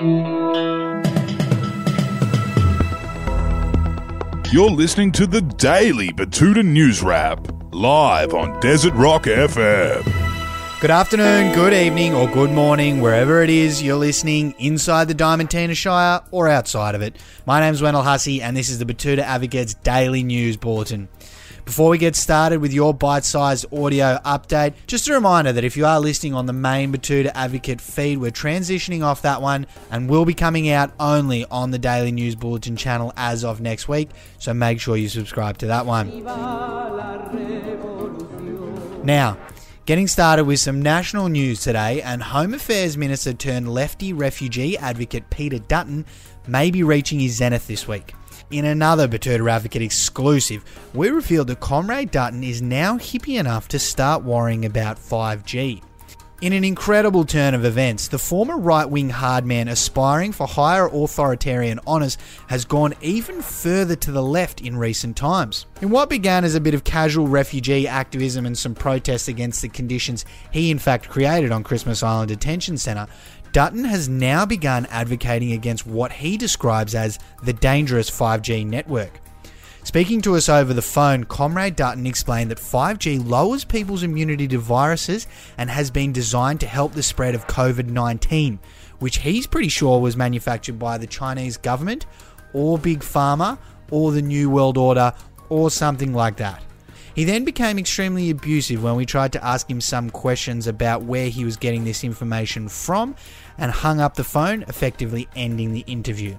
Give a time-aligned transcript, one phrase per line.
[0.00, 0.30] You're
[4.70, 10.04] listening to the Daily Betoota News Wrap, live on Desert Rock FM.
[10.80, 15.74] Good afternoon, good evening, or good morning, wherever it is you're listening, inside the Diamantina
[15.74, 17.16] Shire or outside of it.
[17.44, 21.08] My name's Wendell Hussey, and this is the Betoota Advocate's Daily News Bulletin.
[21.68, 25.76] Before we get started with your bite sized audio update, just a reminder that if
[25.76, 30.08] you are listening on the main Betoota Advocate feed, we're transitioning off that one and
[30.08, 34.08] will be coming out only on the Daily News Bulletin channel as of next week,
[34.38, 36.24] so make sure you subscribe to that one.
[39.04, 39.36] Now,
[39.84, 45.30] Getting started with some national news today, and Home Affairs Minister turned lefty refugee advocate
[45.30, 46.04] Peter Dutton
[46.46, 48.12] may be reaching his zenith this week.
[48.50, 53.78] In another Betoota Advocate exclusive, we revealed that Comrade Dutton is now hippie enough to
[53.78, 55.82] start worrying about 5G.
[56.40, 61.80] In an incredible turn of events, the former right wing hardman aspiring for higher authoritarian
[61.84, 65.66] honours has gone even further to the left in recent times.
[65.82, 69.68] In what began as a bit of casual refugee activism and some protests against the
[69.68, 73.08] conditions he in fact created on Christmas Island Detention Centre,
[73.58, 79.18] Dutton has now begun advocating against what he describes as the dangerous 5G network.
[79.82, 84.58] Speaking to us over the phone, Comrade Dutton explained that 5G lowers people's immunity to
[84.58, 85.26] viruses
[85.56, 88.60] and has been designed to help the spread of COVID 19,
[89.00, 92.06] which he's pretty sure was manufactured by the Chinese government
[92.52, 93.58] or Big Pharma
[93.90, 95.12] or the New World Order
[95.48, 96.62] or something like that.
[97.18, 101.28] He then became extremely abusive when we tried to ask him some questions about where
[101.28, 103.16] he was getting this information from
[103.58, 106.38] and hung up the phone, effectively ending the interview.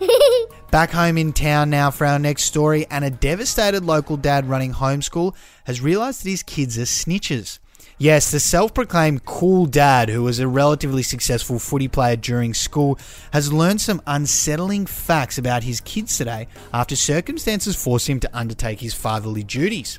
[0.70, 4.72] Back home in town now for our next story, and a devastated local dad running
[4.72, 7.58] homeschool has realised that his kids are snitches.
[7.98, 13.00] Yes, the self proclaimed cool dad, who was a relatively successful footy player during school,
[13.32, 18.78] has learned some unsettling facts about his kids today after circumstances forced him to undertake
[18.78, 19.98] his fatherly duties.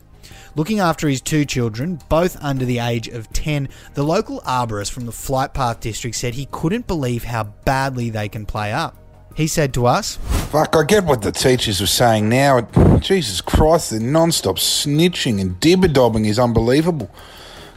[0.53, 5.05] Looking after his two children, both under the age of 10, the local arborist from
[5.05, 8.97] the Flight Path district said he couldn't believe how badly they can play up.
[9.33, 10.17] He said to us,
[10.51, 12.61] Fuck, I get what the teachers were saying now.
[12.99, 17.09] Jesus Christ, the non stop snitching and dibber dobbing is unbelievable.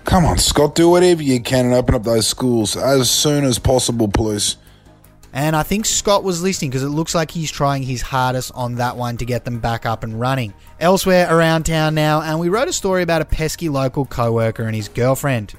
[0.04, 3.60] Come on, Scott, do whatever you can and open up those schools as soon as
[3.60, 4.56] possible, please.
[5.34, 8.76] And I think Scott was listening because it looks like he's trying his hardest on
[8.76, 10.54] that one to get them back up and running.
[10.78, 14.62] Elsewhere around town now, and we wrote a story about a pesky local co worker
[14.62, 15.52] and his girlfriend.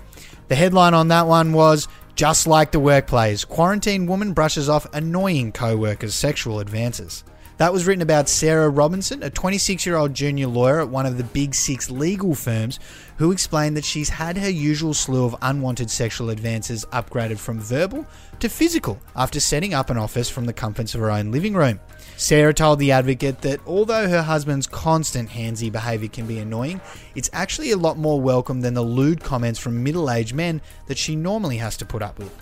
[0.48, 5.52] The headline on that one was Just like the workplace, quarantine woman brushes off annoying
[5.52, 7.26] co worker's sexual advances.
[7.58, 11.18] That was written about Sarah Robinson, a 26 year old junior lawyer at one of
[11.18, 12.80] the big six legal firms,
[13.18, 18.06] who explained that she's had her usual slew of unwanted sexual advances upgraded from verbal
[18.42, 21.80] to physical after setting up an office from the comforts of her own living room.
[22.18, 26.82] Sarah told the advocate that although her husband's constant handsy behaviour can be annoying,
[27.16, 30.98] it's actually a lot more welcome than the lewd comments from middle aged men that
[30.98, 32.36] she normally has to put up with.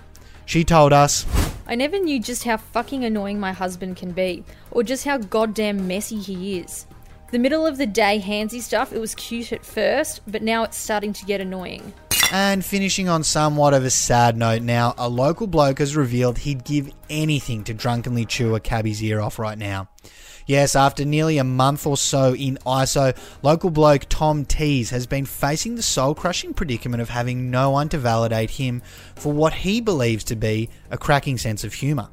[0.45, 1.23] She told us,
[1.65, 5.87] I never knew just how fucking annoying my husband can be, or just how goddamn
[5.87, 6.85] messy he is.
[7.31, 10.77] The middle of the day handsy stuff, it was cute at first, but now it's
[10.77, 11.93] starting to get annoying.
[12.31, 16.63] And finishing on somewhat of a sad note now, a local bloke has revealed he'd
[16.63, 19.89] give anything to drunkenly chew a cabbie's ear off right now.
[20.45, 25.25] Yes, after nearly a month or so in ISO, local bloke Tom Tees has been
[25.25, 28.81] facing the soul crushing predicament of having no one to validate him
[29.15, 32.09] for what he believes to be a cracking sense of humour.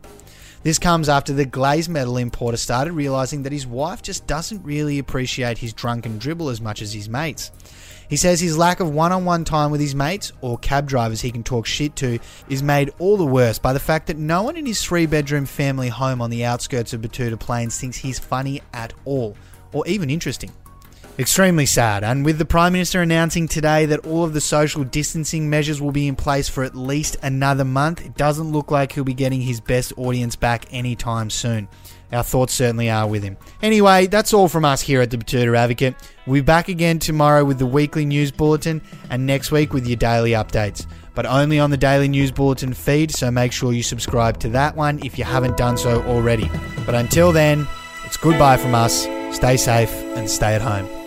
[0.63, 4.99] This comes after the glaze metal importer started realising that his wife just doesn't really
[4.99, 7.51] appreciate his drunken dribble as much as his mates.
[8.11, 11.21] He says his lack of one on one time with his mates or cab drivers
[11.21, 14.43] he can talk shit to is made all the worse by the fact that no
[14.43, 18.19] one in his three bedroom family home on the outskirts of Betoota Plains thinks he's
[18.19, 19.37] funny at all
[19.73, 20.51] or even interesting.
[21.21, 25.51] Extremely sad, and with the Prime Minister announcing today that all of the social distancing
[25.51, 29.05] measures will be in place for at least another month, it doesn't look like he'll
[29.05, 31.69] be getting his best audience back anytime soon.
[32.11, 33.37] Our thoughts certainly are with him.
[33.61, 35.95] Anyway, that's all from us here at the Betoota Advocate.
[36.27, 38.81] We'll be back again tomorrow with the weekly news bulletin
[39.11, 40.87] and next week with your daily updates.
[41.15, 44.75] But only on the daily news bulletin feed, so make sure you subscribe to that
[44.75, 46.51] one if you haven't done so already.
[46.87, 47.69] But until then,
[48.07, 49.03] it's goodbye from us.
[49.37, 51.00] Stay safe and stay at home.